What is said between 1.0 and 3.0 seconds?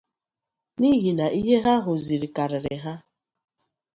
na ihe ha hụzịrị karịrị ha